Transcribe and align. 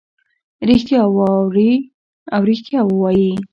ریښتیا 0.69 1.01
واوري 1.15 1.71
او 2.33 2.41
ریښتیا 2.49 2.81
ووایي. 2.85 3.31